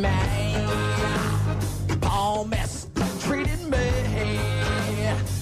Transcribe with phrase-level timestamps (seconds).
[0.00, 0.66] me.
[2.00, 4.38] Paul mistreated me.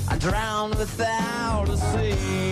[0.09, 2.50] I drowned without a sea.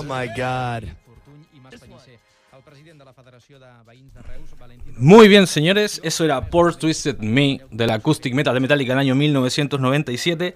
[0.00, 0.84] Oh my god.
[4.96, 9.14] Muy bien, señores, eso era Poor Twisted Me del Acoustic Metal de Metallica del año
[9.14, 10.54] 1997.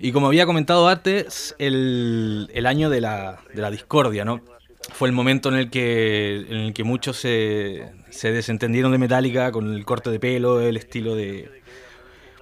[0.00, 4.40] Y como había comentado antes, el, el año de la, de la discordia, ¿no?
[4.92, 9.52] Fue el momento en el que, en el que muchos se, se desentendieron de Metallica
[9.52, 11.62] con el corte de pelo, el estilo de...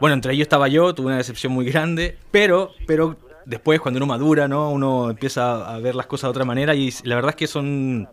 [0.01, 4.07] Bueno, entre ellos estaba yo, tuve una decepción muy grande, pero, pero después cuando uno
[4.07, 4.71] madura, ¿no?
[4.71, 8.09] Uno empieza a ver las cosas de otra manera y la verdad es que son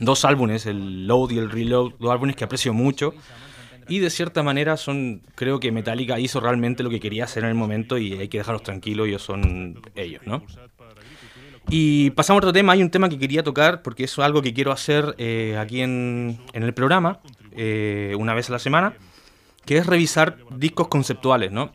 [0.00, 3.14] dos álbumes, el Load y el Reload, dos álbumes que aprecio mucho.
[3.88, 7.50] Y de cierta manera son, creo que Metallica hizo realmente lo que quería hacer en
[7.50, 10.42] el momento y hay que dejarlos tranquilos, ellos son ellos, ¿no?
[11.68, 14.52] Y pasamos a otro tema, hay un tema que quería tocar porque es algo que
[14.52, 17.20] quiero hacer eh, aquí en, el programa,
[17.52, 18.94] eh, una vez a la semana,
[19.64, 21.72] que es revisar discos conceptuales, ¿no?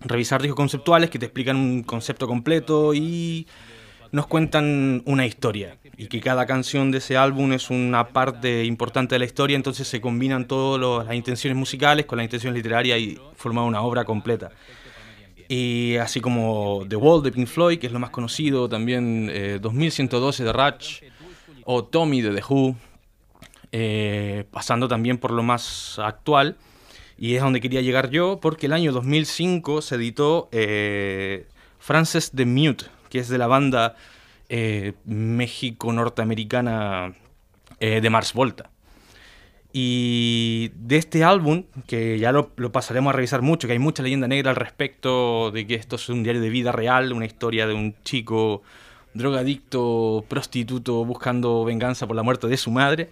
[0.00, 3.46] Revisar discos conceptuales que te explican un concepto completo y
[4.12, 9.14] nos cuentan una historia y que cada canción de ese álbum es una parte importante
[9.14, 13.18] de la historia, entonces se combinan todas las intenciones musicales con las intenciones literarias y
[13.34, 14.50] forman una obra completa.
[15.48, 19.58] Y así como The Wall de Pink Floyd, que es lo más conocido, también eh,
[19.60, 21.00] 2112 de Rush
[21.64, 22.76] o Tommy de The Who,
[23.72, 26.56] eh, pasando también por lo más actual.
[27.18, 31.46] Y es donde quería llegar yo, porque el año 2005 se editó eh,
[31.78, 33.96] Frances the Mute, que es de la banda
[34.48, 37.14] eh, México-norteamericana
[37.80, 38.70] eh, de Mars Volta.
[39.72, 44.02] Y de este álbum, que ya lo, lo, pasaremos a revisar mucho, que hay mucha
[44.02, 47.66] leyenda negra al respecto de que esto es un diario de vida real, una historia
[47.66, 48.62] de un chico
[49.14, 53.10] drogadicto, prostituto, buscando venganza por la muerte de su madre.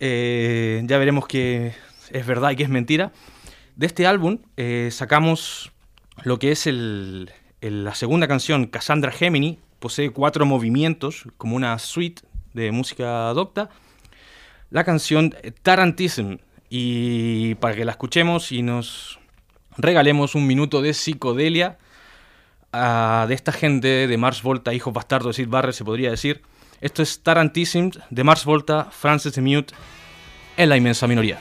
[0.00, 1.72] Eh, ya veremos que
[2.12, 3.12] es verdad y que es mentira.
[3.76, 5.72] De este álbum eh, sacamos
[6.24, 9.58] lo que es el, la segunda canción, Cassandra Gemini.
[9.78, 12.22] Posee cuatro movimientos, como una suite
[12.52, 13.70] de música adopta.
[14.70, 16.38] La canción Tarantism.
[16.70, 19.18] Y para que la escuchemos y nos
[19.78, 21.78] regalemos un minuto de psicodelia
[22.72, 26.42] de esta gente de Mars Volta, hijos bastardos de Sid Barrett, se podría decir.
[26.80, 29.74] Esto es Tarantism de Mars Volta, Francis de Mute,
[30.56, 31.38] en la inmensa minoría.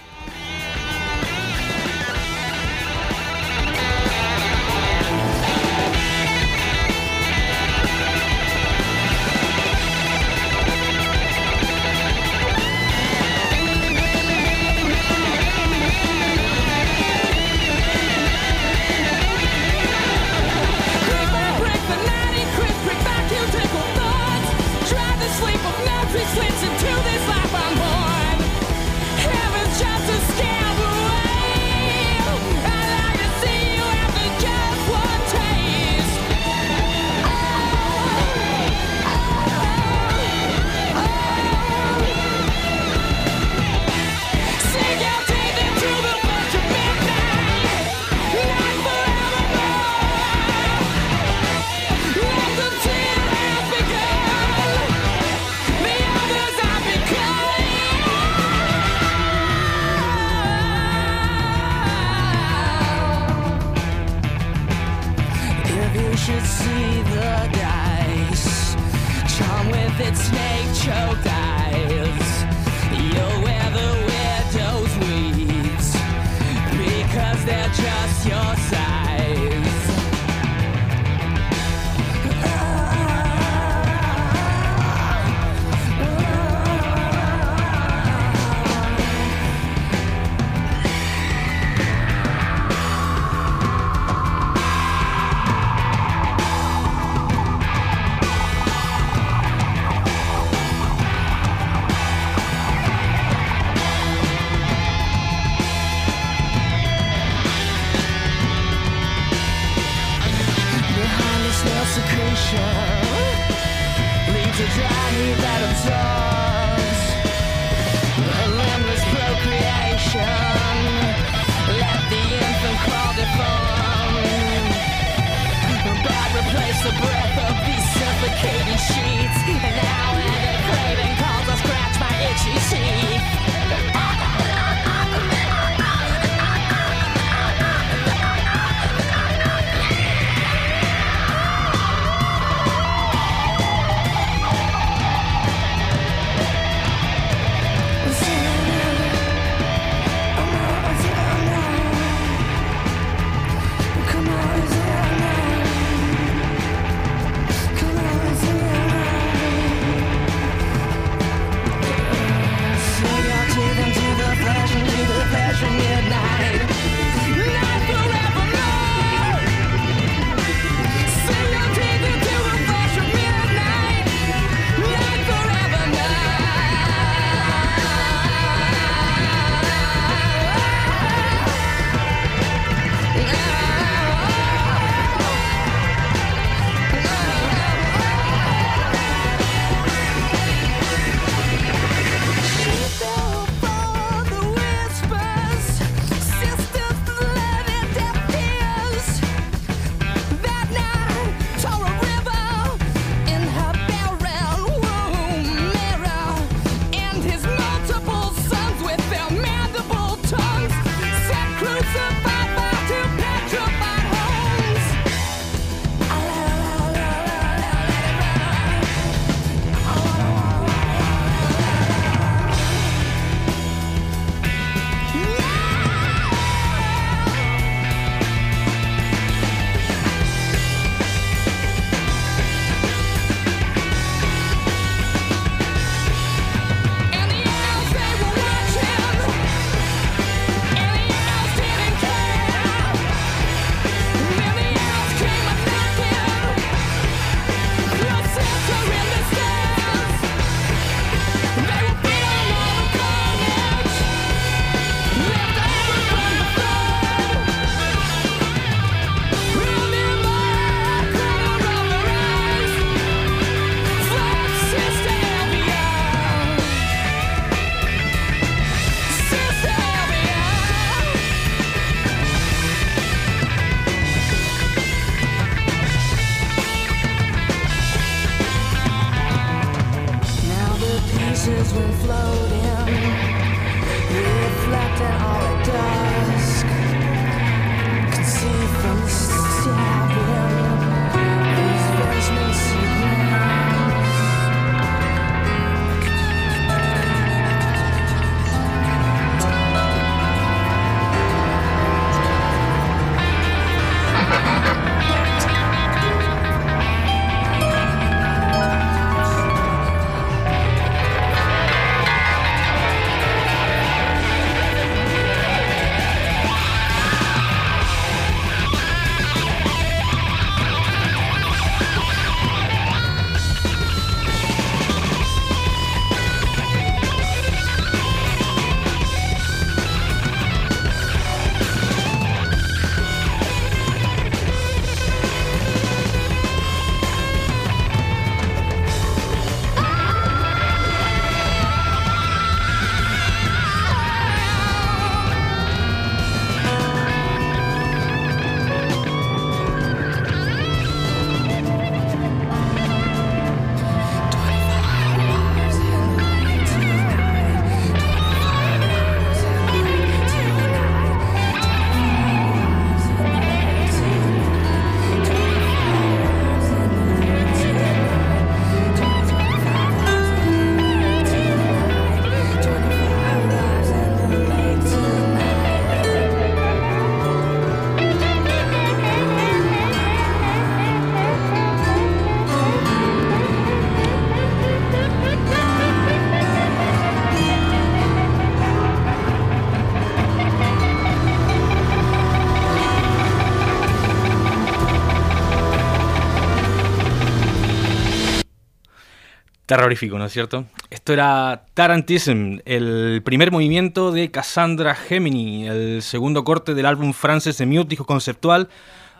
[399.67, 400.63] Terrorífico, ¿no es cierto?
[400.89, 407.57] Esto era Tarantism, el primer movimiento de Cassandra Gemini, el segundo corte del álbum Frances
[407.57, 408.69] de Mute, conceptual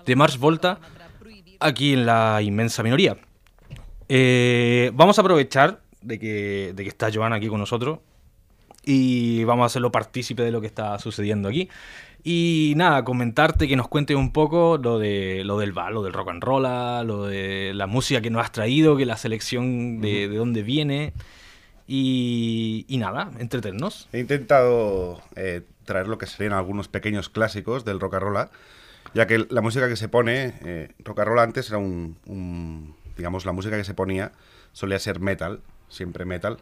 [0.05, 0.79] de Mars Volta,
[1.59, 3.17] aquí en la inmensa minoría.
[4.07, 7.99] Eh, vamos a aprovechar de que, de que está Joan aquí con nosotros
[8.85, 11.67] y vamos a hacerlo partícipe de lo que está sucediendo aquí.
[12.23, 16.29] Y nada, comentarte que nos cuente un poco lo de lo del lo del rock
[16.29, 16.63] and roll,
[17.07, 21.13] lo de la música que nos has traído, que la selección de, de dónde viene.
[21.87, 24.09] Y, y, nada, entretenernos.
[24.11, 28.49] He intentado eh, traer lo que serían algunos pequeños clásicos del rock and roll,
[29.13, 32.93] ya que la música que se pone, eh, rock and roll antes era un, un,
[33.15, 34.33] digamos, la música que se ponía
[34.73, 36.57] solía ser metal, siempre metal.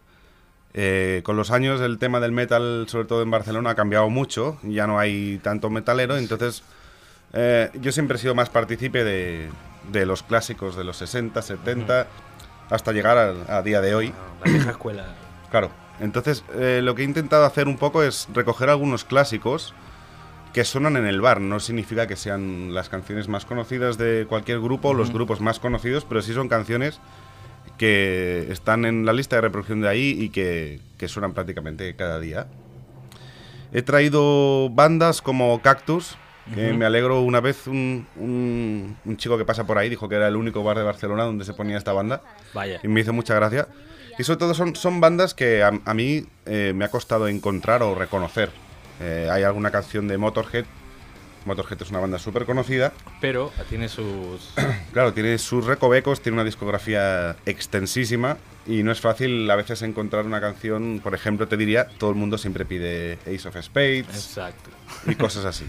[0.77, 4.58] Eh, con los años el tema del metal, sobre todo en Barcelona, ha cambiado mucho,
[4.62, 6.63] ya no hay tanto metalero, entonces
[7.32, 9.48] eh, yo siempre he sido más partícipe de,
[9.94, 12.08] de, los clásicos de los 60, 70,
[12.70, 14.13] hasta llegar a, a día de hoy.
[14.13, 15.05] Ah, la vieja escuela.
[15.51, 15.70] Claro,
[16.01, 19.74] entonces eh, lo que he intentado hacer un poco es recoger algunos clásicos
[20.51, 24.60] que suenan en el bar, no significa que sean las canciones más conocidas de cualquier
[24.60, 24.98] grupo, -huh.
[24.98, 27.00] los grupos más conocidos, pero sí son canciones
[27.77, 32.20] que están en la lista de reproducción de ahí y que, que suenan prácticamente cada
[32.20, 32.48] día.
[33.74, 36.17] He traído bandas como Cactus,
[36.53, 36.77] que uh -huh.
[36.77, 40.27] me alegro una vez un, un, un, chico que pasa por ahí dijo que era
[40.27, 42.22] el único bar de Barcelona donde se ponía esta banda.
[42.53, 42.79] Vaya.
[42.84, 43.67] Y me hizo mucha gracia.
[44.17, 47.84] Y sobre todo son, son bandas que a, a mí eh, me ha costado encontrar
[47.84, 48.50] o reconocer.
[49.01, 50.65] Eh, hay alguna canción de Motorhead
[51.46, 52.92] Motorhead es una banda súper conocida.
[53.22, 54.54] Pero tiene sus...
[54.94, 58.38] claro, tiene sus recovecos, tiene una discografía extensísima
[58.68, 62.16] y no es fácil a veces encontrar una canción, por ejemplo, te diría, todo el
[62.16, 64.08] mundo siempre pide Ace of Spades.
[64.10, 64.72] Exacto.
[65.08, 65.66] Y cosas así.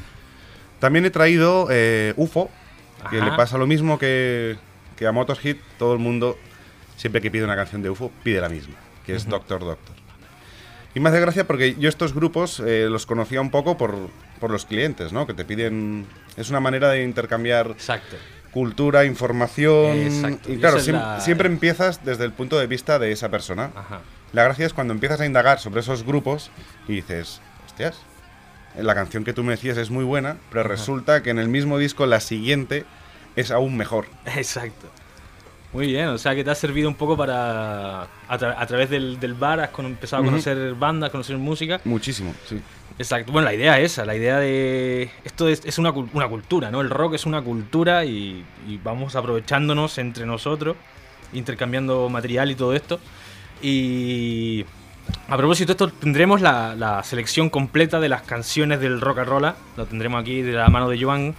[0.78, 2.50] También he traído eh, UFO,
[3.10, 3.30] que Ajá.
[3.30, 4.56] le pasa lo mismo que,
[4.96, 6.38] que a Motorhead, todo el mundo,
[6.96, 9.28] siempre que pide una canción de UFO, pide la misma, que es.
[9.28, 9.96] Doctor Doctor.
[10.94, 14.08] Y me hace gracia porque yo estos grupos eh, los conocía un poco por,
[14.40, 15.26] por, los clientes, ¿no?
[15.26, 16.06] Que te piden...
[16.36, 18.16] Es una manera de intercambiar Exacto.
[18.52, 19.96] cultura, información...
[19.96, 20.52] Exacto.
[20.52, 21.20] Y claro, siempre, la...
[21.20, 23.70] siempre, empiezas desde el punto de vista de esa persona.
[23.74, 24.00] Ajá.
[24.32, 26.50] La gracia es cuando empiezas a indagar sobre esos grupos
[26.88, 28.00] y dices, hostias,
[28.76, 30.68] la canción que tú me decías es muy buena, pero Ajá.
[30.68, 32.84] resulta que en el mismo disco la siguiente
[33.36, 34.06] es aún mejor.
[34.24, 34.88] Exacto.
[35.72, 38.02] Muy bien, o sea que te ha servido un poco para.
[38.28, 40.78] A, tra a través del, del, bar has empezado a conocer uh -huh.
[40.78, 41.80] bandas, conocer música.
[41.84, 42.60] Muchísimo, sí.
[42.98, 43.30] Exacto.
[43.30, 45.10] Bueno, la idea es esa, la idea de.
[45.24, 46.80] Esto es, es una, una, cultura, ¿no?
[46.80, 48.44] El rock es una cultura y,
[48.82, 50.76] vamos aprovechándonos entre nosotros,
[51.32, 52.98] intercambiando material y todo esto.
[53.62, 54.64] Y.
[55.28, 59.28] A propósito de esto, tendremos la, la selección completa de las canciones del rock and
[59.28, 59.54] roll.
[59.76, 61.34] Lo tendremos aquí de la mano de Joan.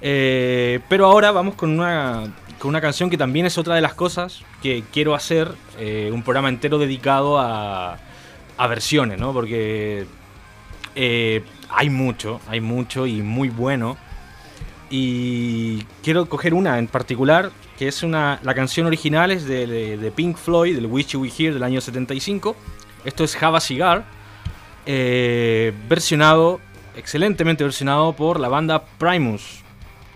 [0.00, 2.24] Eh, pero ahora vamos con una
[2.58, 6.22] con una canción que también es otra de las cosas que quiero hacer eh, un
[6.22, 7.98] programa entero dedicado a,
[8.56, 9.32] a versiones, ¿no?
[9.32, 10.06] Porque
[10.94, 13.96] eh, hay mucho, hay mucho y muy bueno.
[14.90, 18.38] Y quiero coger una en particular, que es una.
[18.42, 22.54] La canción original es de, Pink Floyd, del Wish You del año 75.
[23.04, 24.04] Esto es Have a Cigar,
[24.86, 26.60] eh, versionado,
[26.96, 29.64] excelentemente versionado por la banda Primus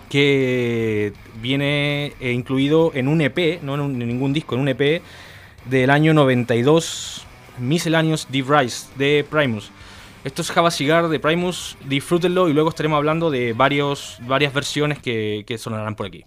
[0.08, 5.02] que viene eh, incluido en un EP, no en, ningún disco, en un EP
[5.66, 7.24] del año 92,
[7.58, 9.70] Miscellaneous Deep Rise de Primus.
[10.24, 14.98] Esto es Java Cigar de Primus, disfrútenlo y luego estaremos hablando de varios, varias versiones
[14.98, 16.24] que, que sonarán por aquí.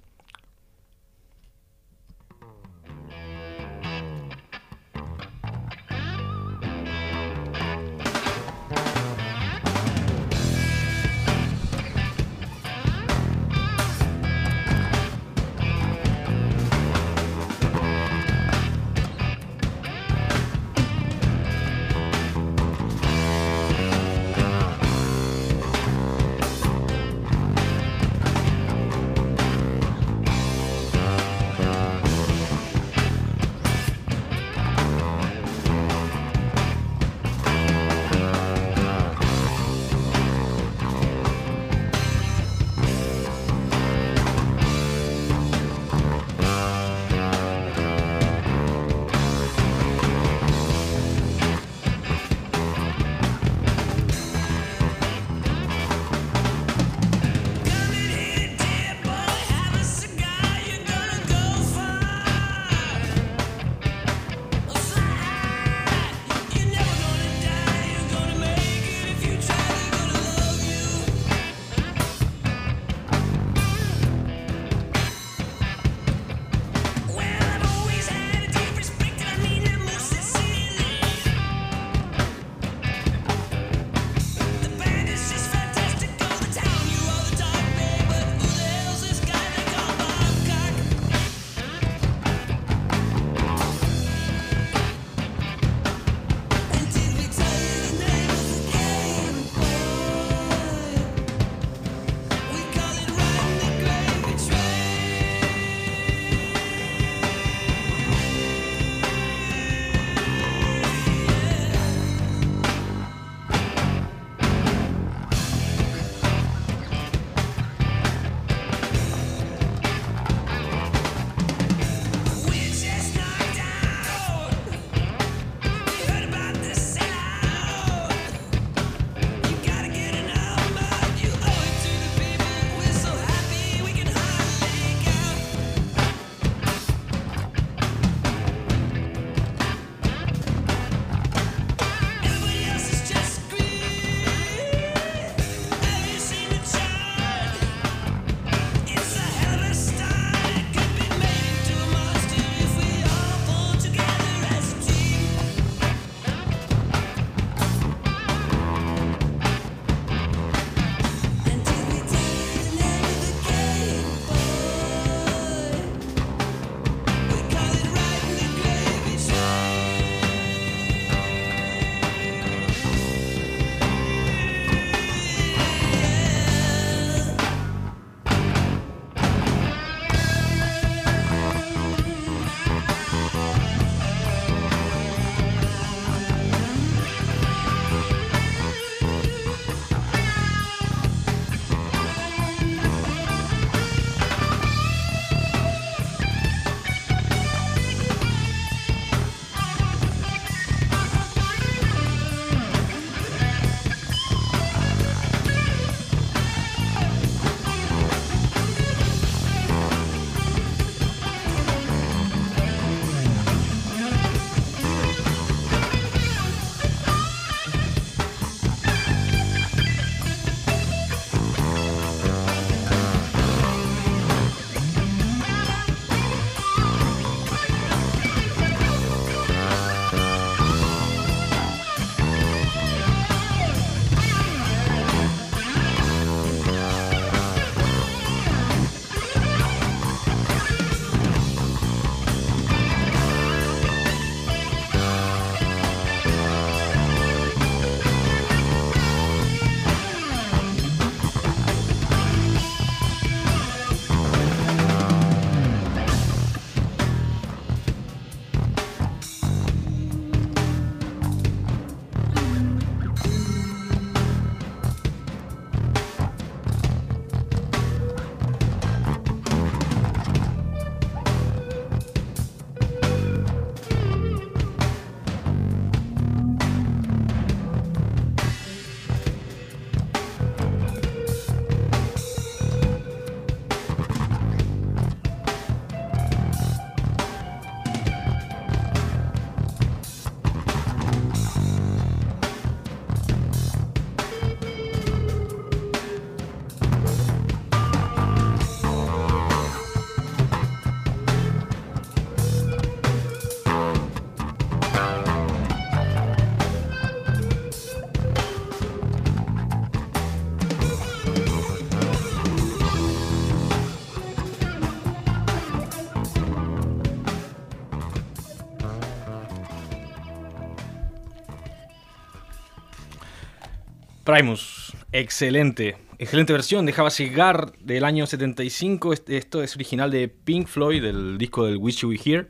[324.32, 325.98] Primus, excelente.
[326.18, 329.12] Excelente versión de Java Cigar del año 75.
[329.12, 332.48] Este- Esto es original de Pink Floyd, del disco del Wish You Were Here.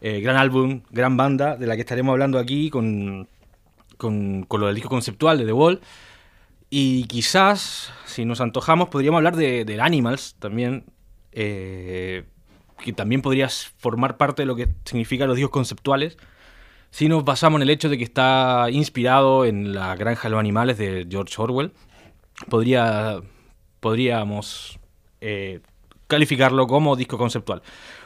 [0.00, 3.28] Eh, gran álbum, gran banda, de la que estaremos hablando aquí con,
[3.98, 5.80] con, con lo del disco conceptual de The Wall.
[6.70, 10.86] Y quizás, si nos antojamos, podríamos hablar de, del Animals también,
[11.30, 12.24] eh,
[12.82, 16.16] que también podría formar parte de lo que significan los discos conceptuales.
[16.96, 20.40] Si nos basamos en el hecho de que está inspirado en La Granja de los
[20.40, 21.72] Animales de George Orwell,
[22.48, 23.20] podría,
[23.80, 24.78] podríamos
[25.20, 25.60] eh,
[26.06, 27.60] calificarlo como disco conceptual.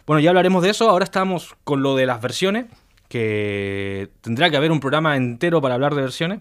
[0.09, 0.91] Bueno, ya hablaremos de eso.
[0.91, 2.67] Ahora estamos con lo de las versiones,
[3.07, 6.41] que tendrá que haber un programa entero para hablar de versiones,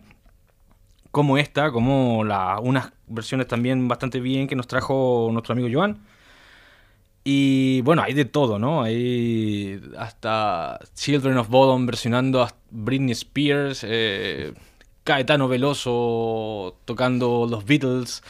[1.12, 6.00] como esta, como la, unas versiones también bastante bien que nos trajo nuestro amigo Joan.
[7.32, 8.82] Y bueno, hay de todo, ¿no?
[8.82, 14.52] Hay hasta Children of Bodom versionando a Britney Spears, eh,
[15.04, 18.24] Caetano Veloso tocando los Beatles.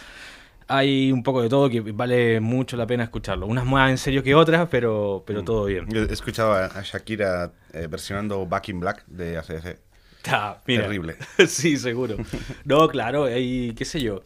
[0.67, 3.47] Hay un poco de todo que vale mucho la pena escucharlo.
[3.47, 5.85] Unas más en serio que otras, pero, pero todo bien.
[5.87, 9.79] Yo He escuchado a, Shakira eh, versionando Back in Black de ACDC.
[10.27, 10.57] Ah.
[10.65, 11.15] Terrible.
[11.47, 12.17] sí, seguro.
[12.65, 14.23] No, claro, hay, qué sé yo.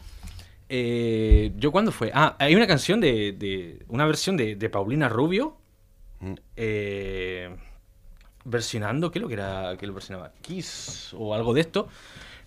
[0.76, 2.10] Eh, ¿Yo cuándo fue?
[2.16, 5.56] Ah, hay una canción de, de- una versión de, de Paulina Rubio
[6.20, 6.34] Mm.
[6.56, 7.56] eh,
[8.46, 10.32] versionando, ¿qué es lo que era que lo versionaba?
[10.42, 11.88] Kiss o algo de esto,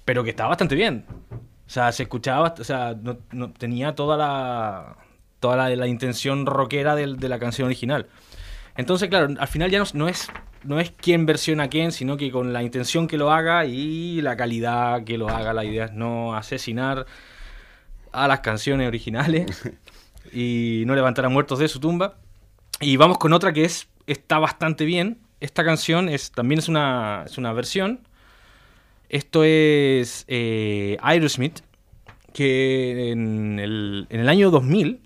[0.04, 1.04] pero que estaba bastante bien.
[1.30, 4.96] O sea, se escuchaba, o sea, no, no- tenía toda la
[5.38, 8.08] toda la, la intención rockera de, la canción original.
[8.76, 10.28] Entonces, claro, al final ya no, no es
[10.64, 14.20] no es quién versiona a quién, sino que con la intención que lo haga y
[14.20, 15.52] la calidad que lo haga.
[15.52, 17.06] La idea es no asesinar
[18.16, 19.46] a las canciones originales
[20.33, 22.16] y no levantar a muertos de su tumba.
[22.81, 25.18] Y vamos con otra que es está bastante bien.
[25.40, 28.00] Esta canción es también es una, es una versión.
[29.09, 31.61] Esto es eh, Aerosmith,
[32.33, 35.00] que en el, en el año 2000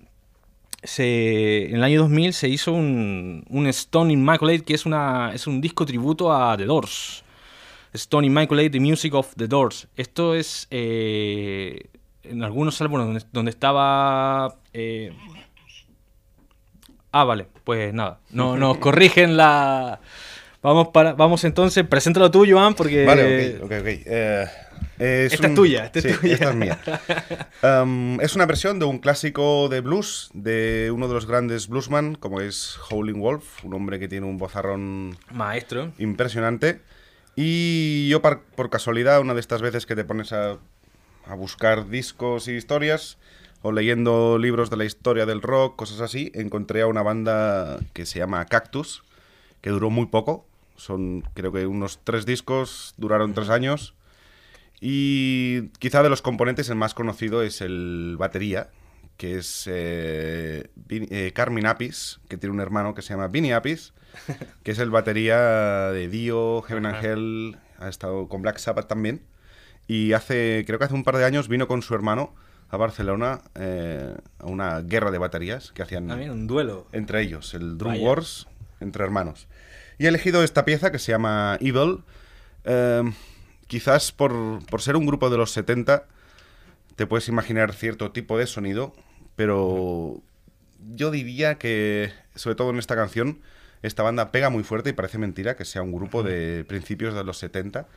[0.83, 5.45] se, en el año 2000 se hizo un, un Stone Immaculate, que es, una, es
[5.47, 7.23] un disco tributo a The Doors.
[7.93, 9.87] Stone Immaculate, The Music of The Doors.
[9.97, 11.89] Esto es eh,
[12.23, 14.55] en algunos álbumes donde, donde estaba...
[14.73, 15.11] eh,
[17.11, 18.19] Ah, vale, pues nada.
[18.29, 19.99] No, nos corrigen la...
[20.61, 23.03] Vamos, para, vamos entonces, preséntalo tú, Joan, porque...
[23.05, 23.87] Vale, ok, ok, ok.
[24.05, 24.45] Eh,
[24.99, 26.33] es Esta es tuya, esta es tuya.
[26.35, 26.79] esta es mía.
[27.63, 32.15] Um, es una versión de un clásico de blues de uno de los grandes bluesman,
[32.15, 35.91] como es Howling Wolf, un hombre que tiene un vozarrón Maestro.
[35.99, 36.81] impresionante.
[37.35, 40.57] Y yo, par- por casualidad, una de estas veces que te pones a,
[41.31, 43.17] a buscar discos y historias,
[43.61, 48.05] o leyendo libros de la historia del rock, cosas así, encontré a una banda que
[48.05, 49.03] se llama Cactus,
[49.61, 50.45] que duró muy poco.
[50.75, 53.93] Son, creo que unos tres discos, duraron tres años.
[54.79, 58.69] Y quizá de los componentes el más conocido es el batería,
[59.17, 61.31] que es eh, Vin- eh,
[61.67, 63.93] Apis, que tiene un hermano que se llama Vinny Apis,
[64.63, 69.21] que es el batería de Dio, Heaven Angel, ha estado con Black Sabbath también.
[69.87, 72.33] Y hace, creo que hace un par de años vino con su hermano
[72.69, 76.87] a Barcelona eh, a una guerra de baterías que hacían También un duelo.
[76.93, 78.03] entre ellos, el Drum Vaya.
[78.03, 78.47] Wars
[78.79, 79.47] entre hermanos.
[79.99, 81.99] Y he elegido esta pieza que se llama Evil,
[82.63, 83.03] eh,
[83.67, 86.05] quizás por, por ser un grupo de los 70,
[86.95, 88.93] te puedes imaginar cierto tipo de sonido,
[89.35, 90.21] pero
[90.93, 93.39] yo diría que, sobre todo en esta canción,
[93.81, 97.23] esta banda pega muy fuerte y parece mentira que sea un grupo de principios de
[97.23, 97.87] los 70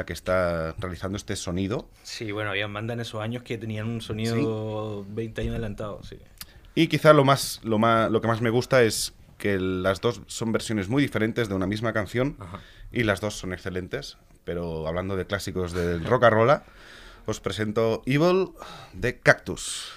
[0.00, 1.86] la que está realizando este sonido.
[2.04, 6.16] Sí, bueno, había bandas en esos años que tenían un sonido 20 años adelantado, sí.
[6.74, 10.22] Y quizá lo más, lo más, lo que más me gusta es que las dos
[10.26, 12.60] son versiones muy diferentes de una misma canción Ajá.
[12.92, 14.16] y las dos son excelentes.
[14.44, 16.60] Pero hablando de clásicos del rock and roll,
[17.26, 18.52] os presento Evil
[18.94, 19.92] de Cactus.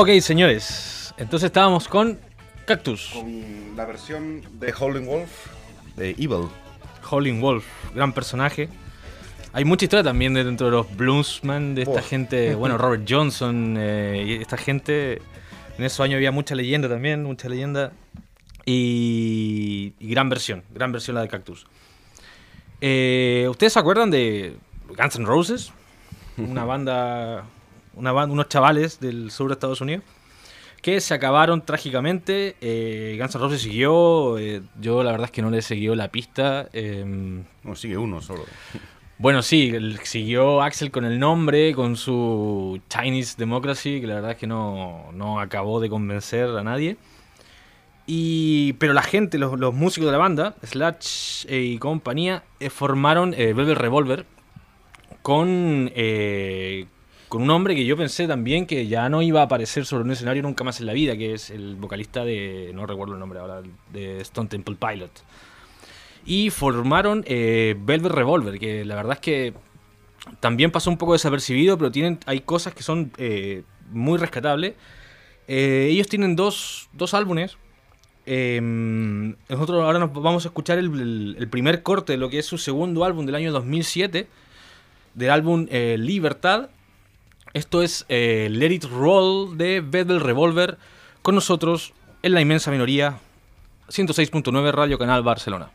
[0.00, 1.12] Ok, señores.
[1.18, 2.20] Entonces estábamos con
[2.66, 3.10] Cactus.
[3.14, 5.48] Con la versión de Howling Wolf
[5.96, 6.46] de Evil.
[7.10, 7.64] Howling Wolf,
[7.96, 8.68] gran personaje.
[9.52, 13.74] Hay mucha historia también de dentro de los bluesman, de esta gente, bueno, Robert Johnson,
[13.76, 15.20] eh, y esta gente.
[15.76, 17.90] En esos años había mucha leyenda también, mucha leyenda.
[18.64, 21.66] Y, y gran versión, gran versión la de Cactus.
[22.80, 24.58] Eh, ¿Ustedes se acuerdan de
[24.96, 25.72] Guns N' Roses?
[26.36, 27.46] Una banda,
[27.98, 30.04] una banda, unos chavales del sur de Estados Unidos
[30.82, 32.54] que se acabaron trágicamente.
[32.60, 36.08] Eh, Guns N' Roses siguió, eh, yo la verdad es que no le siguió la
[36.08, 36.68] pista.
[36.72, 38.44] em, No, sigue uno solo.
[39.18, 44.30] bueno, sí, el- siguió Axel con el nombre, con su Chinese Democracy, que la verdad
[44.32, 46.96] es que no, no acabó de convencer a nadie.
[48.06, 52.70] Y, pero la gente, los, los músicos de la banda, Slash eh, y compañía, eh,
[52.70, 54.24] formaron Velvet Revolver
[55.22, 55.90] con,
[57.28, 60.10] con un hombre que yo pensé también que ya no iba a aparecer sobre un
[60.10, 63.38] escenario nunca más en la vida, que es el vocalista de, no recuerdo el nombre
[63.38, 63.62] ahora,
[63.92, 65.10] de Stone Temple Pilot
[66.26, 69.54] y formaron eh, Velvet Revolver, que la verdad es que
[70.40, 74.74] también pasó un poco desapercibido, pero tienen, hay cosas que son eh, muy rescatables.
[75.46, 77.56] Eh, ellos tienen dos, dos álbumes.
[78.26, 78.60] Eh,
[79.48, 82.58] nosotros ahora nos vamos a escuchar el, el- primer corte de lo que es su
[82.58, 84.26] segundo álbum del año 2007,
[85.14, 86.68] del álbum Libertad.
[87.54, 90.78] Esto es eh, Let It Roll de Velvet Revolver,
[91.22, 93.18] con nosotros en la inmensa minoría,
[93.88, 95.70] 106.9 Radio Canal Barcelona.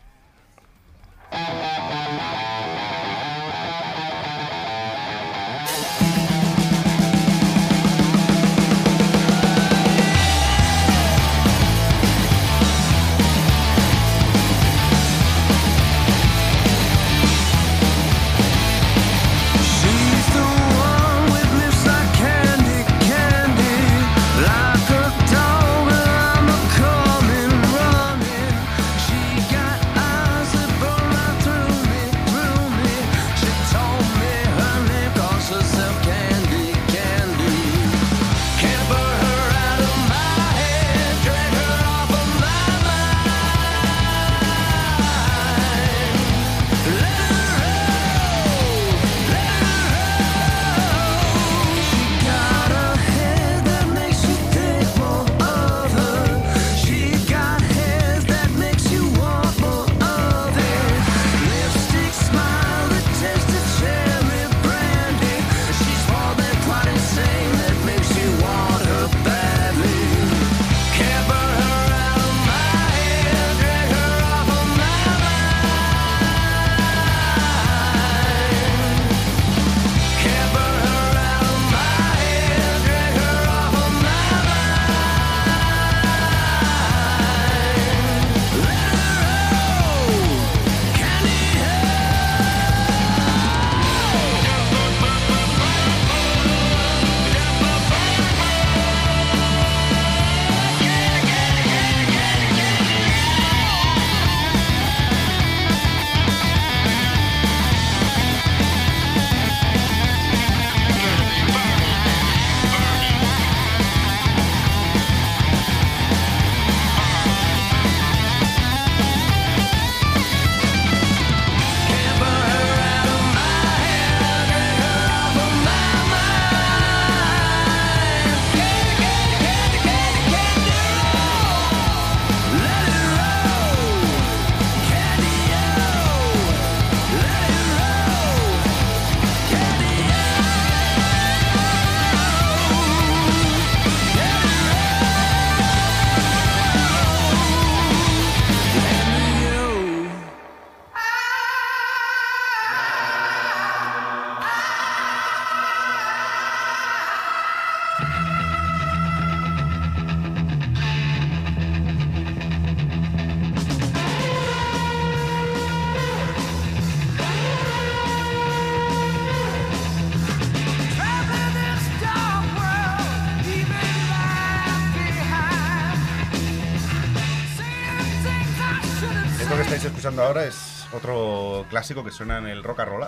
[179.44, 183.08] Esto que estáis escuchando ahora es otro clásico que suena en el rock and roll.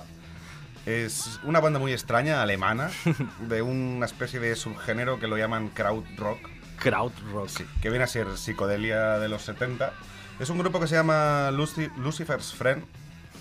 [0.85, 2.91] Es una banda muy extraña, alemana,
[3.39, 6.39] de una especie de subgénero que lo llaman kraut rock,
[6.77, 7.49] Crowd Rock.
[7.81, 9.93] que viene a ser psicodelia de los 70.
[10.39, 12.83] Es un grupo que se llama Luci- Lucifer's Friend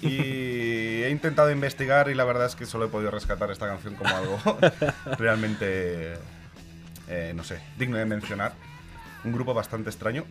[0.01, 0.09] Y
[1.03, 4.15] he intentado investigar y la verdad es que solo he podido rescatar esta canción como
[4.17, 4.39] algo
[5.19, 6.15] realmente,
[7.09, 8.53] eh, no sé, digno de mencionar.
[9.25, 10.25] Un grupo bastante extraño,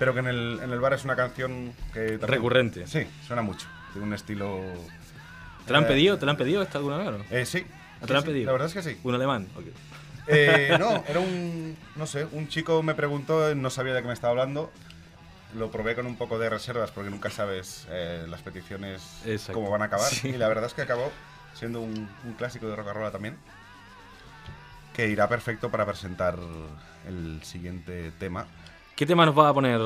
[0.00, 2.00] pero que en el, en el bar es una canción que...
[2.18, 2.86] también- Recurrente.
[2.88, 4.60] Sí, suena mucho, de un estilo...
[5.66, 6.18] ¿Te la han Eh, pedido?
[6.18, 7.24] ¿Te la han pedido esta alguna vez o no?
[7.30, 7.64] Eh, sí.
[7.68, 8.46] ¿Ah, te Sí, la han sí, pedido?
[8.46, 8.98] La verdad es que sí.
[9.04, 9.46] Un alemán.
[10.26, 14.14] Eh, no, era un, no sé, un chico me preguntó, no sabía de qué me
[14.14, 14.72] estaba hablando.
[15.54, 19.52] Lo probé con un poco de reservas porque nunca sabes eh, las peticiones Exacto.
[19.54, 20.08] cómo van a acabar.
[20.10, 20.28] Sí.
[20.28, 21.12] Y la verdad es que acabó
[21.54, 23.36] siendo un, un clásico de rock and roll también.
[24.94, 26.38] Que irá perfecto para presentar
[27.06, 28.46] el siguiente tema.
[29.00, 29.80] ¿Qué tema nos va a poner?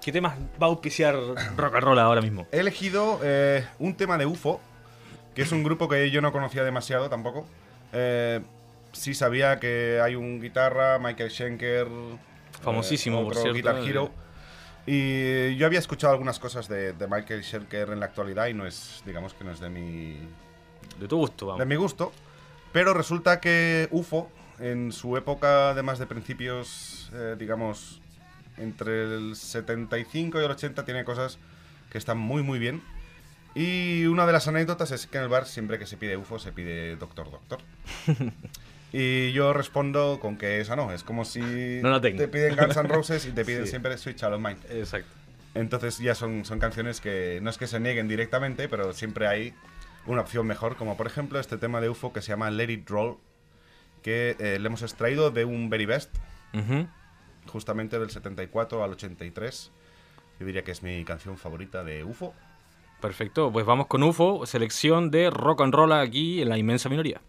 [0.00, 1.16] ¿Qué temas va a auspiciar
[1.56, 2.46] rock and roll ahora mismo?
[2.52, 4.60] He elegido eh, un tema de UFO,
[5.34, 7.48] que es un grupo que yo no conocía demasiado tampoco.
[7.92, 8.40] Eh,
[8.92, 11.88] sí sabía que hay un guitarra, Michael Schenker.
[12.62, 13.90] Famosísimo, por otro cierto, Guitar eh.
[13.90, 14.10] Hero.
[14.86, 18.68] Y yo había escuchado algunas cosas de, de Michael Schenker en la actualidad y no
[18.68, 20.16] es, digamos que no es de mi,
[21.00, 21.66] De tu gusto, de vamos.
[21.66, 22.12] mi gusto.
[22.70, 28.00] Pero resulta que UFO, en su época de más de principios, eh, digamos,
[28.60, 31.38] entre el 75 y el 80, tiene cosas
[31.90, 32.82] que están muy, muy bien.
[33.54, 36.38] Y una de las anécdotas es que en el bar, siempre que se pide UFO,
[36.38, 37.60] se pide Doctor Doctor.
[38.92, 40.92] y yo respondo con que esa no.
[40.92, 41.40] Es como si
[41.82, 43.70] No la te piden Guns N' Roses y te piden Sí.
[43.70, 44.58] siempre Sweet Child of Mine.
[44.70, 45.08] Exacto.
[45.54, 49.54] Entonces ya son, son canciones que no es que se nieguen directamente, pero siempre hay
[50.06, 52.88] una opción mejor, como por ejemplo este tema de UFO que se llama Let It
[52.88, 53.16] Roll,
[54.02, 56.14] que eh, le hemos extraído de un Very Best,
[56.54, 56.86] Ujú.
[57.48, 59.72] Justamente del 74 al 83.
[60.40, 62.34] Yo diría que es mi canción favorita de UFO.
[63.00, 67.20] Perfecto, pues vamos con UFO, selección de rock and roll aquí en la inmensa minoría.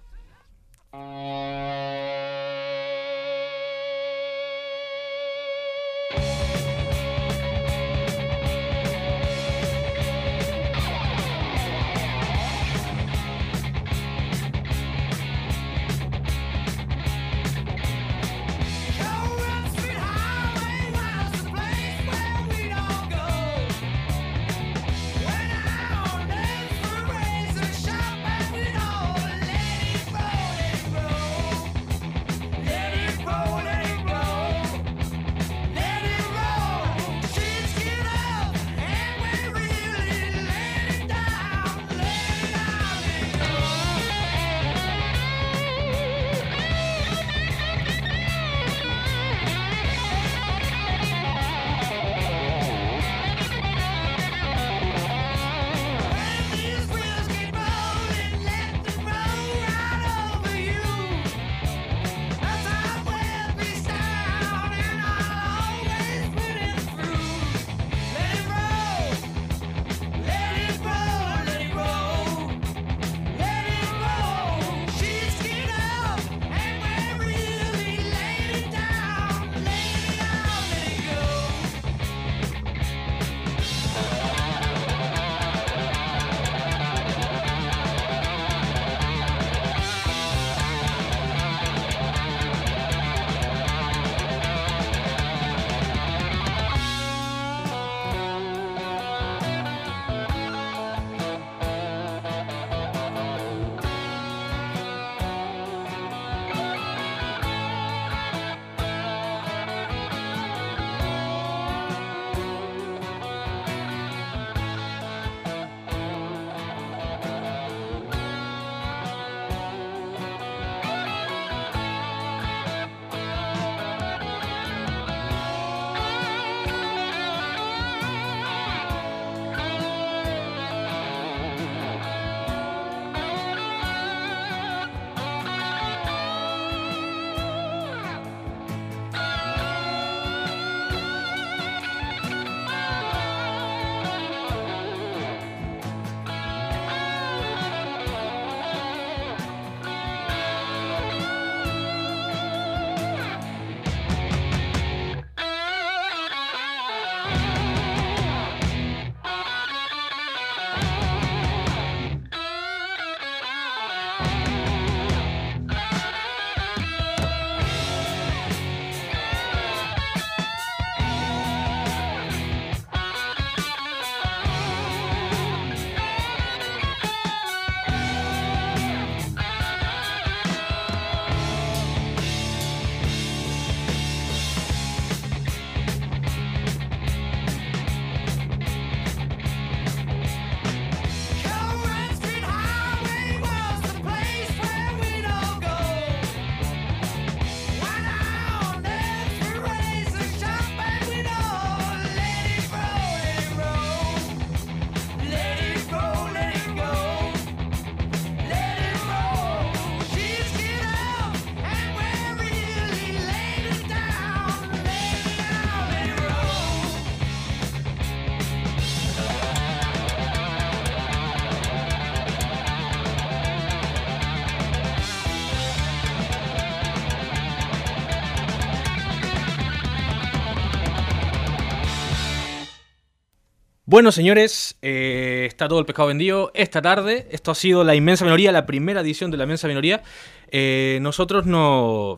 [234.00, 237.28] Bueno, señores, eh, está todo el pescado vendido esta tarde.
[237.32, 240.04] Esto ha sido la inmensa minoría, la primera edición de la inmensa minoría.
[240.52, 242.18] Eh, nosotros no,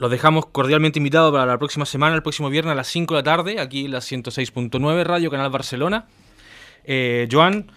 [0.00, 3.20] los dejamos cordialmente invitados para la próxima semana, el próximo viernes a las 5 de
[3.20, 6.08] la tarde, aquí en la 106.9 Radio Canal Barcelona.
[6.82, 7.70] Eh, Joan,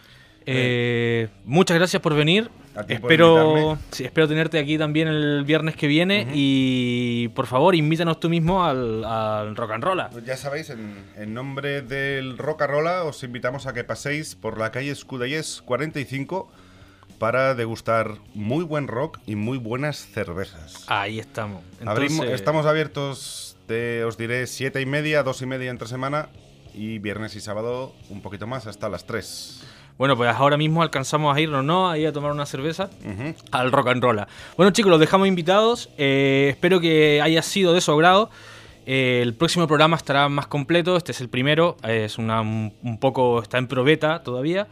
[1.46, 2.50] muchas gracias por venir.
[2.88, 8.30] Espero, sí, espero tenerte aquí también el viernes que viene y por favor invítanos tú
[8.30, 10.02] mismo al, al rock and roll.
[10.12, 14.58] Pues ya sabéis, en, en nombre del Roca Rola os invitamos a que paséis por
[14.58, 16.50] la calle Escudellés 45
[17.20, 20.84] para degustar muy buen rock y muy buenas cervezas.
[20.88, 21.64] Ahí estamos.
[21.86, 26.28] Abrimos- estamos abiertos de, os diré, siete y media, dos y media entre semana
[26.74, 29.64] y viernes y sábado un poquito más hasta las 3.
[29.98, 31.89] Bueno, pues ahora mismo alcanzamos a irnos, ¿no?
[31.89, 32.89] Ahí a tomar una cerveza.
[33.52, 34.22] al rock and roll.
[34.58, 35.89] Bueno, chicos, los dejamos invitados.
[35.98, 38.30] Eh, espero que haya sido de su agrado.
[38.86, 40.98] Eh, el próximo programa estará más completo.
[40.98, 41.78] Este es el primero.
[41.84, 43.41] eh, Es una, un un poco.
[43.41, 44.68] Está en probeta todavía.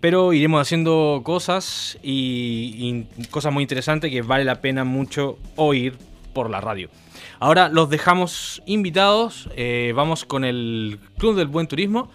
[0.00, 5.96] Pero iremos haciendo cosas y, y cosas muy interesantes que vale la pena mucho oír
[6.34, 6.90] por la radio.
[7.38, 9.48] Ahora los dejamos invitados.
[9.56, 12.10] eh, vamos con el Club del Buen Turismo.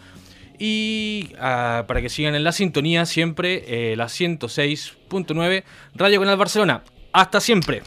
[0.60, 5.64] Y ah, para que sigan en la sintonía siempre, eh, la 106.9
[5.95, 6.84] Radio Canal Barcelona.
[7.14, 7.82] Hasta siempre.